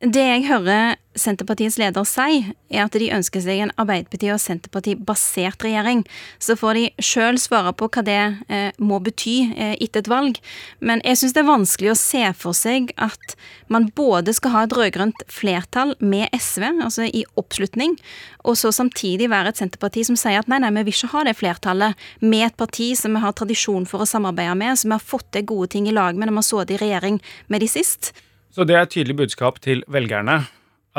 Det 0.00 0.22
jeg 0.24 0.46
hører 0.48 0.94
Senterpartiets 1.12 1.74
leder 1.76 2.06
si, 2.08 2.38
er 2.72 2.86
at 2.86 2.94
de 2.96 3.10
ønsker 3.12 3.42
seg 3.44 3.58
en 3.60 3.72
Arbeiderparti- 3.82 4.30
og 4.32 4.38
Senterparti-basert 4.40 5.60
regjering. 5.60 6.06
Så 6.40 6.54
får 6.56 6.78
de 6.78 6.84
sjøl 7.04 7.36
svare 7.36 7.74
på 7.76 7.90
hva 7.92 8.04
det 8.06 8.22
eh, 8.48 8.70
må 8.80 8.96
bety 9.04 9.34
eh, 9.50 9.74
etter 9.76 10.00
et 10.00 10.08
valg. 10.08 10.38
Men 10.80 11.02
jeg 11.04 11.20
syns 11.20 11.36
det 11.36 11.42
er 11.42 11.50
vanskelig 11.50 11.90
å 11.92 11.98
se 12.00 12.22
for 12.32 12.56
seg 12.56 12.94
at 12.96 13.36
man 13.68 13.90
både 13.92 14.32
skal 14.38 14.54
ha 14.54 14.62
et 14.64 14.78
rød-grønt 14.78 15.26
flertall 15.28 15.92
med 16.00 16.32
SV, 16.32 16.64
altså 16.86 17.04
i 17.04 17.26
oppslutning, 17.36 17.98
og 18.40 18.56
så 18.56 18.72
samtidig 18.72 19.28
være 19.28 19.52
et 19.52 19.60
Senterparti 19.60 20.06
som 20.08 20.16
sier 20.16 20.40
at 20.40 20.48
nei, 20.48 20.62
nei, 20.64 20.72
vi 20.78 20.86
vil 20.88 20.96
ikke 20.96 21.12
ha 21.18 21.26
det 21.28 21.36
flertallet 21.42 22.08
med 22.24 22.46
et 22.48 22.56
parti 22.56 22.94
som 22.96 23.12
vi 23.12 23.26
har 23.26 23.36
tradisjon 23.36 23.84
for 23.84 24.00
å 24.00 24.08
samarbeide 24.08 24.56
med, 24.64 24.80
som 24.80 24.94
vi 24.94 24.96
har 24.96 25.08
fått 25.12 25.28
til 25.36 25.44
gode 25.52 25.74
ting 25.76 25.92
i 25.92 25.96
lag 26.00 26.16
med 26.16 26.30
når 26.30 26.38
vi 26.38 26.44
har 26.46 26.50
sittet 26.54 26.76
i 26.78 26.82
regjering 26.86 27.22
med 27.52 27.60
de 27.60 27.72
sist. 27.76 28.14
Så 28.50 28.66
det 28.66 28.74
er 28.74 28.82
et 28.84 28.92
tydelig 28.92 29.16
budskap 29.22 29.60
til 29.62 29.84
velgerne 29.90 30.42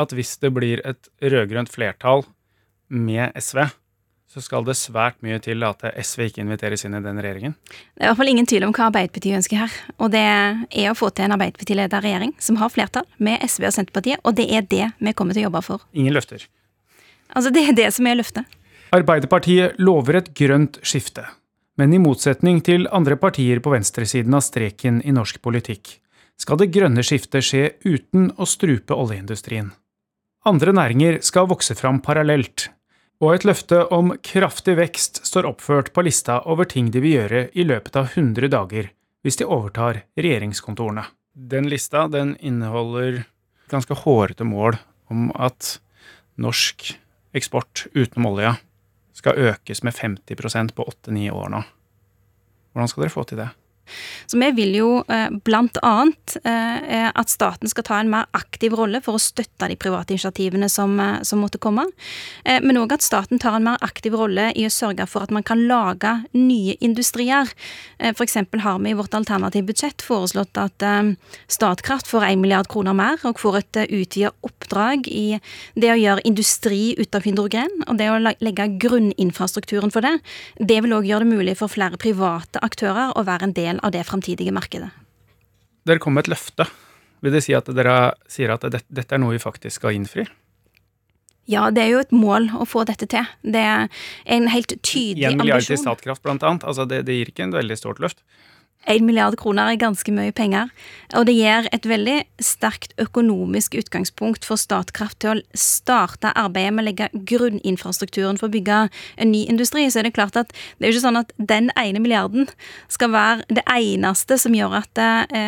at 0.00 0.12
hvis 0.16 0.38
det 0.40 0.52
blir 0.56 0.80
et 0.88 1.08
rød-grønt 1.20 1.68
flertall 1.68 2.24
med 2.88 3.36
SV, 3.36 3.66
så 4.32 4.40
skal 4.40 4.64
det 4.64 4.78
svært 4.80 5.18
mye 5.20 5.36
til 5.44 5.60
at 5.66 5.82
SV 6.00 6.30
ikke 6.30 6.40
inviteres 6.40 6.86
inn 6.86 6.96
i 6.96 7.02
den 7.04 7.20
regjeringen? 7.20 7.52
Det 7.68 8.00
er 8.00 8.06
i 8.06 8.08
hvert 8.08 8.20
fall 8.22 8.32
ingen 8.32 8.48
tvil 8.48 8.64
om 8.64 8.72
hva 8.72 8.86
Arbeiderpartiet 8.88 9.36
ønsker 9.42 9.60
her. 9.60 9.74
Og 10.00 10.08
det 10.14 10.22
er 10.24 10.88
å 10.88 10.96
få 10.96 11.10
til 11.12 11.26
en 11.26 11.36
Arbeiderparti-ledet 11.36 12.00
regjering 12.00 12.32
som 12.40 12.56
har 12.62 12.72
flertall 12.72 13.04
med 13.20 13.44
SV 13.44 13.68
og 13.68 13.76
Senterpartiet, 13.76 14.24
og 14.24 14.38
det 14.40 14.48
er 14.48 14.64
det 14.64 14.88
vi 14.96 15.12
kommer 15.18 15.36
til 15.36 15.44
å 15.44 15.50
jobbe 15.50 15.64
for. 15.66 15.84
Ingen 15.92 16.16
løfter? 16.16 16.46
Altså, 17.36 17.52
det 17.52 17.66
er 17.68 17.76
det 17.76 17.90
som 17.92 18.08
er 18.08 18.16
løftet. 18.16 18.58
Arbeiderpartiet 18.96 19.76
lover 19.80 20.22
et 20.22 20.32
grønt 20.36 20.80
skifte. 20.84 21.26
Men 21.80 21.92
i 21.92 22.00
motsetning 22.00 22.60
til 22.64 22.88
andre 22.92 23.16
partier 23.20 23.60
på 23.64 23.72
venstresiden 23.72 24.32
av 24.36 24.44
streken 24.44 25.00
i 25.04 25.12
norsk 25.12 25.40
politikk, 25.44 25.98
skal 26.42 26.58
det 26.58 26.72
grønne 26.74 27.04
skiftet 27.06 27.46
skje 27.46 27.64
uten 27.86 28.32
å 28.34 28.46
strupe 28.48 28.96
oljeindustrien. 28.98 29.70
Andre 30.48 30.74
næringer 30.74 31.20
skal 31.22 31.46
vokse 31.50 31.76
fram 31.78 32.00
parallelt, 32.02 32.66
og 33.22 33.36
et 33.36 33.44
løfte 33.46 33.84
om 33.94 34.10
kraftig 34.26 34.74
vekst 34.80 35.20
står 35.28 35.46
oppført 35.52 35.92
på 35.94 36.02
lista 36.02 36.40
over 36.50 36.66
ting 36.66 36.90
de 36.90 37.02
vil 37.04 37.20
gjøre 37.20 37.44
i 37.54 37.66
løpet 37.68 37.98
av 38.00 38.10
100 38.10 38.50
dager 38.50 38.90
hvis 39.22 39.38
de 39.38 39.46
overtar 39.46 40.00
regjeringskontorene. 40.18 41.04
Den 41.32 41.70
lista 41.70 42.08
den 42.10 42.34
inneholder 42.42 43.22
ganske 43.70 43.94
hårete 44.02 44.44
mål 44.44 44.80
om 45.14 45.30
at 45.38 45.76
norsk 46.42 46.90
eksport 47.38 47.86
utenom 47.94 48.32
olja 48.32 48.56
skal 49.14 49.38
økes 49.52 49.84
med 49.86 49.94
50% 49.94 50.74
på 50.74 50.90
8-9 50.90 51.30
år 51.30 51.54
nå. 51.54 51.62
Hvordan 52.72 52.90
skal 52.90 53.06
dere 53.06 53.14
få 53.14 53.28
til 53.28 53.38
det? 53.44 53.52
Så 54.26 54.38
vi 54.40 54.50
vil 54.56 54.76
jo 54.78 54.90
bl.a. 55.06 55.28
blant 55.44 55.78
annet 55.82 56.36
eh, 56.44 57.08
at 57.08 57.32
staten 57.32 57.70
skal 57.70 57.86
ta 57.86 57.98
en 58.00 58.10
mer 58.12 58.28
aktiv 58.36 58.74
rolle 58.78 59.02
for 59.04 59.18
å 59.18 59.22
støtte 59.22 59.68
de 59.70 59.76
private 59.80 60.14
initiativene 60.14 60.68
som, 60.72 60.98
eh, 61.00 61.20
som 61.26 61.42
måtte 61.42 61.60
komme. 61.62 61.84
Men 62.44 62.78
òg 62.80 62.94
at 62.96 63.04
staten 63.04 63.40
tar 63.40 63.56
en 63.58 63.66
mer 63.66 63.82
aktiv 63.84 64.14
rolle 64.16 64.50
i 64.58 64.64
å 64.66 64.72
sørge 64.72 65.06
for 65.10 65.24
at 65.24 65.32
man 65.34 65.44
kan 65.46 65.60
lage 65.68 66.10
nye 66.34 66.74
industrier. 66.84 67.48
F.eks. 67.98 68.36
har 68.64 68.78
vi 68.82 68.90
i 68.90 68.96
vårt 68.98 69.14
alternative 69.14 69.66
budsjett 69.68 70.02
foreslått 70.02 70.58
at 70.60 70.84
Statkraft 71.50 72.08
får 72.10 72.26
1 72.32 72.42
milliard 72.42 72.68
kroner 72.72 72.96
mer 72.96 73.22
og 73.28 73.40
får 73.40 73.58
et 73.60 73.80
utvidet 73.84 74.32
oppdrag 74.46 75.06
i 75.08 75.38
det 75.78 75.92
å 75.92 75.98
gjøre 75.98 76.24
industri 76.28 76.94
ut 76.98 77.14
av 77.14 77.26
hydrogen, 77.26 77.82
og 77.86 77.98
det 78.00 78.08
å 78.10 78.18
legge 78.20 78.68
grunninfrastrukturen 78.82 79.92
for 79.94 80.04
det. 80.04 80.16
Det 80.58 80.80
vil 80.84 80.94
òg 80.96 81.08
gjøre 81.08 81.26
det 81.26 81.38
mulig 81.38 81.56
for 81.60 81.72
flere 81.72 82.00
private 82.00 82.62
aktører 82.64 83.14
å 83.16 83.24
være 83.26 83.48
en 83.48 83.56
del 83.56 83.81
av 83.82 83.92
det 83.94 84.04
framtidige 84.08 84.54
markedet. 84.54 84.90
Dere 85.86 86.02
kom 86.02 86.14
med 86.14 86.26
et 86.26 86.32
løfte. 86.34 86.68
Vil 87.22 87.34
det 87.34 87.42
si 87.46 87.54
at 87.54 87.68
dere 87.70 88.14
sier 88.30 88.54
at 88.54 88.64
dette 88.70 89.14
er 89.14 89.20
noe 89.22 89.34
vi 89.34 89.42
faktisk 89.42 89.82
skal 89.82 89.98
innfri? 89.98 90.26
Ja, 91.50 91.68
det 91.74 91.82
er 91.82 91.90
jo 91.96 92.02
et 92.02 92.14
mål 92.14 92.52
å 92.54 92.66
få 92.68 92.84
dette 92.86 93.08
til. 93.10 93.26
Det 93.42 93.62
er 93.66 93.88
en 94.30 94.48
helt 94.50 94.76
tydelig 94.78 95.26
ambisjon. 95.26 95.40
1 95.40 95.42
milliard 95.42 95.66
til 95.66 95.80
Statkraft, 95.80 96.22
blant 96.22 96.44
annet. 96.46 96.66
Altså 96.66 96.86
det, 96.86 97.02
det 97.08 97.18
gir 97.18 97.32
ikke 97.32 97.46
en 97.48 97.54
veldig 97.54 97.78
stort 97.78 98.02
løft. 98.02 98.22
1 98.90 99.04
milliard 99.06 99.36
kroner 99.38 99.70
er 99.70 99.78
ganske 99.78 100.12
mye 100.14 100.32
penger, 100.34 100.70
og 101.14 101.26
det 101.28 101.36
gir 101.36 101.68
et 101.74 101.86
veldig 101.86 102.16
sterkt 102.42 102.96
økonomisk 103.02 103.76
utgangspunkt 103.78 104.46
for 104.48 104.58
Statkraft 104.58 105.20
til 105.22 105.38
å 105.38 105.58
starte 105.58 106.32
arbeidet 106.38 106.72
med 106.74 106.82
å 106.82 106.86
legge 106.88 107.08
grunninfrastrukturen 107.30 108.40
for 108.40 108.48
å 108.48 108.54
bygge 108.54 108.78
en 109.22 109.32
ny 109.32 109.44
industri. 109.50 109.84
Så 109.86 110.00
er 110.00 110.08
det 110.08 110.14
klart 110.16 110.38
at 110.40 110.50
det 110.50 110.86
er 110.86 110.90
jo 110.90 110.96
ikke 110.96 111.04
sånn 111.04 111.20
at 111.20 111.30
den 111.38 111.70
ene 111.78 112.02
milliarden 112.02 112.48
skal 112.92 113.12
være 113.14 113.46
det 113.52 113.64
eneste 113.70 114.38
som 114.40 114.56
gjør 114.56 114.78
at, 114.80 114.90
det, 114.98 115.42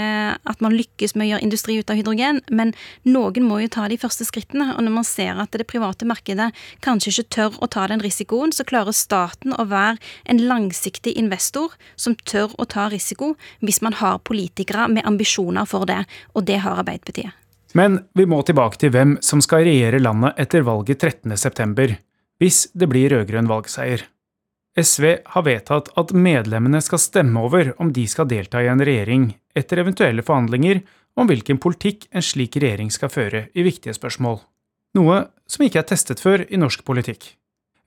at 0.47 0.65
man 0.65 0.77
lykkes 0.77 1.17
med 1.17 1.27
å 1.27 1.31
gjøre 1.33 1.49
industri 1.49 1.79
ut 1.81 1.91
av 1.91 1.99
hydrogen, 1.99 2.43
men 2.55 2.75
noen 3.09 3.49
må 3.49 3.61
jo 3.65 3.73
ta 3.79 3.89
de 3.91 3.99
første 4.01 4.27
skrittene. 4.29 4.71
Og 4.77 4.87
når 4.87 4.97
man 5.01 5.09
ser 5.09 5.41
at 5.43 5.57
det 5.57 5.67
private 5.71 6.07
markedet 6.09 6.53
kanskje 6.85 7.17
ikke 7.17 7.35
tør 7.39 7.59
å 7.65 7.71
ta 7.73 7.89
den 7.91 8.05
risikoen, 8.05 8.55
så 8.55 8.67
klarer 8.69 8.95
staten 8.95 9.57
å 9.59 9.67
være 9.71 9.99
en 10.31 10.45
langsiktig 10.47 11.17
investor 11.19 11.75
som 11.97 12.15
tør 12.29 12.55
å 12.61 12.69
ta 12.69 12.87
risiko 12.93 13.24
hvis 13.65 13.81
man 13.85 13.97
har 14.01 14.23
politikere 14.27 14.89
med 14.93 15.07
ambisjoner 15.09 15.69
for 15.69 15.89
det, 15.89 16.03
og 16.35 16.47
det 16.49 16.61
har 16.65 16.83
Arbeiderpartiet. 16.83 17.33
Men 17.75 17.99
vi 18.15 18.27
må 18.31 18.41
tilbake 18.47 18.79
til 18.79 18.93
hvem 18.95 19.17
som 19.25 19.41
skal 19.43 19.65
regjere 19.67 20.03
landet 20.03 20.39
etter 20.39 20.63
valget 20.67 21.03
13.9, 21.03 21.97
hvis 22.39 22.67
det 22.75 22.89
blir 22.91 23.11
rød-grønn 23.11 23.51
valgseier. 23.51 24.05
SV 24.79 25.05
har 25.35 25.47
vedtatt 25.47 25.91
at 25.99 26.13
medlemmene 26.15 26.81
skal 26.83 27.03
stemme 27.03 27.43
over 27.47 27.73
om 27.83 27.93
de 27.95 28.07
skal 28.11 28.29
delta 28.31 28.63
i 28.63 28.71
en 28.71 28.83
regjering 28.83 29.29
etter 29.55 29.83
eventuelle 29.83 30.23
forhandlinger 30.27 30.83
om 31.19 31.31
hvilken 31.31 31.61
politikk 31.63 32.09
en 32.11 32.27
slik 32.27 32.59
regjering 32.59 32.91
skal 32.91 33.13
føre 33.13 33.47
i 33.55 33.67
viktige 33.67 33.95
spørsmål. 33.95 34.41
Noe 34.99 35.21
som 35.51 35.67
ikke 35.67 35.83
er 35.83 35.89
testet 35.91 36.23
før 36.23 36.43
i 36.49 36.59
norsk 36.59 36.83
politikk. 36.87 37.35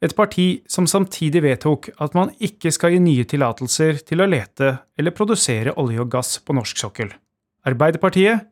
Et 0.04 0.14
parti 0.14 0.62
som 0.70 0.86
samtidig 0.86 1.42
vedtok 1.42 1.90
at 2.04 2.14
man 2.14 2.30
ikke 2.44 2.70
skal 2.74 2.94
gi 2.94 3.00
nye 3.02 3.26
tillatelser 3.26 4.04
til 4.06 4.22
å 4.22 4.28
lete 4.30 4.76
eller 4.98 5.16
produsere 5.18 5.74
olje 5.82 6.04
og 6.04 6.12
gass 6.14 6.36
på 6.46 6.54
norsk 6.54 6.84
sokkel. 6.84 7.10
Arbeiderpartiet 7.66 8.46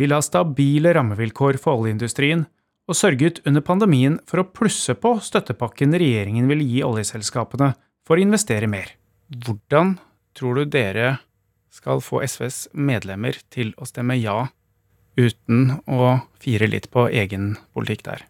vil 0.00 0.12
ha 0.12 0.20
stabile 0.24 0.92
rammevilkår 0.96 1.58
for 1.60 1.80
oljeindustrien, 1.80 2.44
og 2.90 2.96
sørget 2.98 3.40
under 3.46 3.62
pandemien 3.62 4.16
for 4.26 4.42
å 4.42 4.48
plusse 4.50 4.96
på 4.98 5.14
støttepakken 5.22 5.94
regjeringen 5.94 6.48
ville 6.50 6.66
gi 6.66 6.80
oljeselskapene 6.84 7.72
for 8.06 8.18
å 8.18 8.24
investere 8.24 8.68
mer. 8.70 8.96
Hvordan 9.30 9.94
tror 10.36 10.58
du 10.58 10.72
dere 10.72 11.20
skal 11.70 12.02
få 12.02 12.24
SVs 12.26 12.72
medlemmer 12.74 13.38
til 13.54 13.70
å 13.78 13.86
stemme 13.86 14.18
ja, 14.18 14.48
uten 15.16 15.78
å 15.86 16.16
fire 16.42 16.66
litt 16.66 16.90
på 16.90 17.06
egen 17.14 17.54
politikk 17.76 18.04
der? 18.08 18.26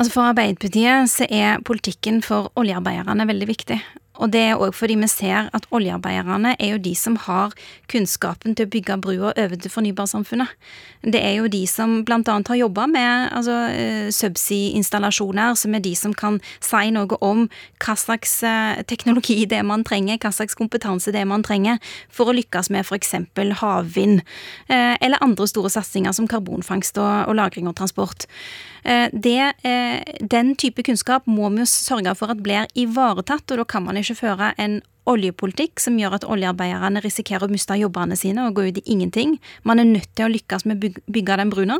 Altså 0.00 0.14
For 0.14 0.30
Arbeiderpartiet 0.30 1.10
så 1.12 1.26
er 1.28 1.60
politikken 1.60 2.22
for 2.24 2.48
oljearbeiderne 2.56 3.26
veldig 3.28 3.48
viktig. 3.50 3.76
Og 4.20 4.28
det 4.32 4.42
er 4.50 4.60
òg 4.60 4.74
fordi 4.76 4.98
vi 5.00 5.08
ser 5.08 5.48
at 5.56 5.66
oljearbeiderne 5.72 6.54
er 6.60 6.74
jo 6.74 6.82
de 6.84 6.92
som 6.98 7.16
har 7.24 7.54
kunnskapen 7.90 8.54
til 8.56 8.68
å 8.68 8.72
bygge 8.72 8.98
brua 9.00 9.32
over 9.32 9.56
til 9.56 9.72
fornybarsamfunnet. 9.72 10.52
Det 11.00 11.20
er 11.24 11.38
jo 11.38 11.48
de 11.48 11.62
som 11.70 12.02
bl.a. 12.04 12.20
har 12.20 12.58
jobba 12.60 12.84
med 12.90 13.30
altså, 13.32 13.56
eh, 13.72 14.08
subsea-installasjoner, 14.12 15.56
som 15.56 15.74
er 15.74 15.84
de 15.84 15.94
som 15.96 16.12
kan 16.12 16.36
si 16.60 16.90
noe 16.92 17.16
om 17.24 17.46
hva 17.80 17.96
slags 17.96 18.42
eh, 18.44 18.82
teknologi 18.84 19.38
det 19.48 19.62
er 19.62 19.66
man 19.66 19.84
trenger, 19.88 20.20
hva 20.20 20.32
slags 20.34 20.58
kompetanse 20.58 21.14
det 21.14 21.22
er 21.22 21.30
man 21.30 21.44
trenger 21.46 21.80
for 22.12 22.28
å 22.28 22.36
lykkes 22.36 22.68
med 22.74 22.84
f.eks. 22.84 23.16
havvind, 23.62 24.20
eh, 24.68 24.96
eller 25.00 25.24
andre 25.24 25.48
store 25.48 25.72
satsinger 25.72 26.12
som 26.16 26.28
karbonfangst 26.28 27.00
og, 27.00 27.32
lagring 27.40 27.70
og 27.70 27.78
transport. 27.78 28.26
Det, 28.82 29.52
den 30.32 30.52
type 30.58 30.82
kunnskap 30.82 31.26
må 31.28 31.50
vi 31.52 31.60
jo 31.62 31.66
sørge 31.68 32.14
for 32.16 32.32
at 32.32 32.40
blir 32.40 32.68
ivaretatt, 32.80 33.44
og 33.52 33.60
da 33.60 33.66
kan 33.68 33.84
man 33.84 33.98
ikke 34.00 34.09
ikke 34.10 34.26
føre 34.26 34.54
en 34.60 34.80
oljepolitikk 35.10 35.80
som 35.80 35.96
gjør 35.98 36.18
at 36.18 36.26
oljearbeiderne 36.28 37.00
risikerer 37.02 37.46
å 37.46 37.52
miste 37.52 37.76
jobbene 37.78 38.16
sine 38.18 38.44
og 38.46 38.58
gå 38.58 38.66
ut 38.68 38.80
i 38.82 38.84
ingenting. 38.92 39.38
Man 39.66 39.80
er 39.80 39.88
nødt 39.88 40.10
til 40.14 40.26
å 40.26 40.32
lykkes 40.32 40.66
med 40.68 40.76
å 40.84 40.90
bygge 41.10 41.38
den 41.40 41.52
bruna. 41.52 41.78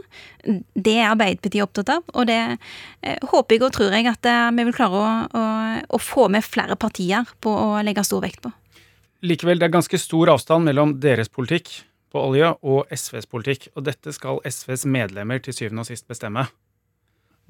Det 0.75 0.97
er 0.97 1.11
Arbeiderpartiet 1.11 1.67
opptatt 1.67 1.93
av, 1.97 2.07
og 2.15 2.31
det 2.31 2.39
eh, 2.41 3.21
håper 3.31 3.57
jeg 3.57 3.67
og 3.67 3.75
tror 3.77 3.95
jeg 3.97 4.09
at 4.11 4.31
eh, 4.31 4.49
vi 4.57 4.67
vil 4.67 4.77
klare 4.77 5.03
å, 5.03 5.13
å, 5.37 5.45
å, 5.99 6.01
få 6.01 6.31
med 6.33 6.47
flere 6.47 6.79
partier 6.81 7.29
på 7.45 7.53
å 7.53 7.85
legge 7.87 8.07
stor 8.09 8.25
vekt 8.25 8.43
på. 8.47 8.55
Likevel, 9.27 9.61
det 9.61 9.69
er 9.69 9.77
ganske 9.77 10.01
stor 10.01 10.33
avstand 10.33 10.67
mellom 10.67 10.97
deres 11.03 11.29
politikk 11.29 11.69
på 12.11 12.25
olje 12.25 12.55
og 12.67 12.91
SVs 12.91 13.29
politikk, 13.31 13.69
og 13.77 13.85
dette 13.87 14.17
skal 14.17 14.41
SVs 14.49 14.89
medlemmer 14.89 15.43
til 15.45 15.55
syvende 15.55 15.85
og 15.85 15.93
sist 15.93 16.09
bestemme. 16.11 16.49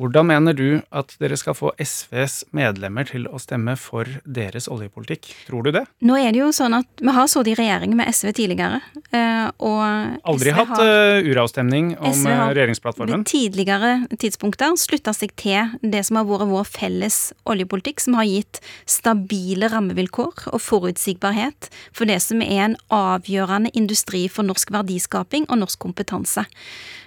Hvordan 0.00 0.30
mener 0.30 0.56
du 0.56 0.80
at 0.96 1.12
dere 1.20 1.36
skal 1.36 1.52
få 1.52 1.74
SVs 1.76 2.46
medlemmer 2.56 3.04
til 3.04 3.26
å 3.28 3.36
stemme 3.42 3.74
for 3.76 4.08
deres 4.24 4.64
oljepolitikk? 4.72 5.26
Tror 5.44 5.66
du 5.66 5.74
det? 5.76 5.82
Nå 6.08 6.16
er 6.16 6.32
det 6.32 6.40
jo 6.40 6.48
sånn 6.56 6.78
at 6.78 6.88
Vi 7.00 7.12
har 7.12 7.26
sittet 7.28 7.50
i 7.52 7.56
regjering 7.58 7.92
med 7.98 8.08
SV 8.08 8.30
tidligere. 8.38 8.80
Eh, 9.12 9.50
og 9.60 9.82
Aldri 10.24 10.54
SV 10.54 10.56
hatt 10.56 10.72
har, 10.72 10.92
eh, 11.20 11.28
uravstemning 11.28 11.90
om 11.98 12.14
SV 12.14 12.30
har, 12.32 12.54
regjeringsplattformen? 12.56 13.26
Ved 13.26 13.26
tidligere 13.28 13.90
tidspunkter 14.16 14.78
slutta 14.80 15.12
seg 15.12 15.34
til 15.36 15.68
det 15.82 16.06
som 16.06 16.16
har 16.16 16.24
vært 16.24 16.48
vår 16.48 16.64
felles 16.64 17.18
oljepolitikk, 17.44 18.00
som 18.00 18.14
har 18.14 18.24
gitt 18.24 18.60
stabile 18.86 19.68
rammevilkår 19.68 20.48
og 20.54 20.60
forutsigbarhet 20.60 21.68
for 21.92 22.06
det 22.06 22.22
som 22.22 22.40
er 22.40 22.70
en 22.70 22.76
avgjørende 22.88 23.70
industri 23.74 24.28
for 24.28 24.48
norsk 24.48 24.72
verdiskaping 24.72 25.44
og 25.50 25.60
norsk 25.60 25.78
kompetanse. 25.78 26.46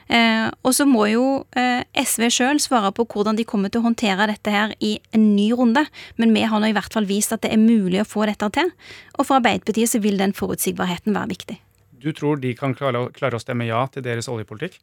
Eh, 0.07 0.48
og 0.63 0.75
så 0.75 0.86
må 0.89 1.05
jo 1.12 1.25
eh, 1.60 1.83
SV 2.00 2.27
sjøl 2.33 2.62
svare 2.62 2.91
på 2.95 3.05
hvordan 3.10 3.38
de 3.39 3.45
kommer 3.48 3.72
til 3.72 3.83
å 3.83 3.88
håndtere 3.88 4.27
dette 4.31 4.53
her 4.53 4.74
i 4.83 4.95
en 5.15 5.29
ny 5.36 5.50
runde. 5.57 5.86
Men 6.17 6.33
vi 6.36 6.45
har 6.48 6.62
nå 6.62 6.72
i 6.72 6.75
hvert 6.75 6.93
fall 6.93 7.07
vist 7.10 7.36
at 7.36 7.43
det 7.45 7.53
er 7.53 7.62
mulig 7.62 8.01
å 8.03 8.07
få 8.07 8.27
dette 8.29 8.50
til. 8.57 8.74
Og 9.17 9.27
for 9.27 9.39
Arbeiderpartiet 9.39 9.93
så 9.93 10.03
vil 10.03 10.19
den 10.22 10.36
forutsigbarheten 10.38 11.15
være 11.15 11.33
viktig. 11.33 11.60
Du 12.03 12.12
tror 12.12 12.41
de 12.43 12.51
kan 12.60 12.75
klare, 12.75 13.05
klare 13.15 13.39
å 13.39 13.41
stemme 13.41 13.67
ja 13.69 13.86
til 13.91 14.03
deres 14.03 14.27
oljepolitikk? 14.31 14.81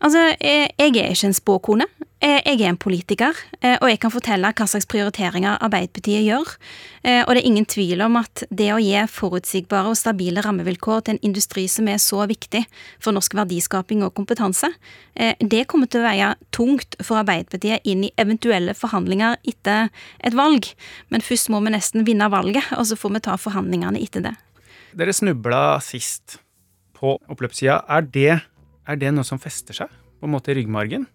Altså, 0.00 0.30
jeg 0.40 0.70
er 0.78 1.12
ikke 1.12 1.26
en 1.28 1.36
spåkone. 1.36 1.86
Jeg 2.20 2.60
er 2.60 2.68
en 2.68 2.76
politiker, 2.76 3.36
eh, 3.62 3.78
og 3.80 3.88
jeg 3.88 3.98
kan 4.00 4.12
fortelle 4.12 4.50
hva 4.52 4.66
slags 4.68 4.84
prioriteringer 4.88 5.56
Arbeiderpartiet 5.64 6.24
gjør. 6.26 6.50
Eh, 7.02 7.22
og 7.24 7.32
det 7.32 7.40
er 7.40 7.48
ingen 7.48 7.64
tvil 7.64 8.00
om 8.04 8.18
at 8.20 8.42
det 8.52 8.68
å 8.74 8.80
gi 8.80 8.96
forutsigbare 9.08 9.88
og 9.88 9.96
stabile 9.96 10.44
rammevilkår 10.44 11.00
til 11.04 11.14
en 11.14 11.22
industri 11.30 11.64
som 11.68 11.88
er 11.88 11.96
så 11.96 12.26
viktig 12.28 12.66
for 13.00 13.16
norsk 13.16 13.36
verdiskaping 13.36 14.04
og 14.04 14.12
kompetanse, 14.16 14.68
eh, 15.16 15.32
det 15.40 15.66
kommer 15.66 15.88
til 15.88 16.02
å 16.02 16.08
veie 16.08 16.34
tungt 16.52 16.96
for 17.00 17.22
Arbeiderpartiet 17.22 17.80
inn 17.84 18.04
i 18.04 18.12
eventuelle 18.20 18.76
forhandlinger 18.76 19.40
etter 19.48 19.88
et 20.20 20.36
valg. 20.36 20.68
Men 21.08 21.24
først 21.24 21.48
må 21.48 21.64
vi 21.64 21.72
nesten 21.72 22.04
vinne 22.04 22.28
valget, 22.28 22.68
og 22.76 22.84
så 22.84 23.00
får 23.00 23.16
vi 23.16 23.20
ta 23.20 23.36
forhandlingene 23.40 24.00
etter 24.00 24.28
det. 24.28 24.36
Dere 24.92 25.12
snubla 25.12 25.80
sist 25.80 26.40
på 27.00 27.16
oppløpssida. 27.32 27.80
Er 27.88 28.02
det 28.02 28.40
er 28.90 29.00
det 29.00 29.14
noe 29.14 29.26
som 29.26 29.40
fester 29.40 29.76
seg 29.76 29.90
på 30.20 30.28
en 30.28 30.34
måte 30.34 30.52
i 30.52 30.58
ryggmargen? 30.58 31.06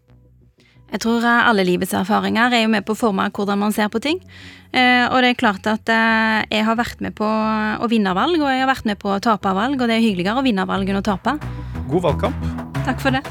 Jeg 0.91 1.01
tror 1.01 1.25
eh, 1.25 1.47
alle 1.49 1.65
livets 1.65 1.95
erfaringer 1.97 2.53
er 2.53 2.65
jo 2.65 2.71
med 2.71 2.85
på 2.85 2.93
å 2.93 2.99
forme 2.99 3.25
hvordan 3.33 3.59
man 3.63 3.73
ser 3.75 3.89
på 3.91 4.01
ting. 4.03 4.21
Eh, 4.71 5.05
og 5.09 5.17
det 5.23 5.33
er 5.33 5.39
klart 5.39 5.65
at 5.69 5.89
eh, 5.91 6.45
jeg 6.53 6.67
har 6.67 6.77
vært 6.77 7.01
med 7.03 7.15
på 7.17 7.25
å 7.25 7.89
vinne 7.91 8.13
valg, 8.17 8.37
og 8.39 8.51
jeg 8.51 8.61
har 8.61 8.69
vært 8.69 8.87
med 8.91 9.01
på 9.01 9.15
å 9.15 9.21
tape 9.23 9.55
valg, 9.57 9.79
og 9.79 9.89
det 9.89 9.97
er 9.97 10.05
hyggeligere 10.05 10.41
å 10.41 10.45
vinne 10.45 10.67
valg 10.69 10.89
enn 10.89 11.01
å 11.01 11.05
tape. 11.05 11.37
God 11.89 12.07
valgkamp. 12.09 12.49
Takk 12.85 13.01
for 13.01 13.17
det. 13.17 13.25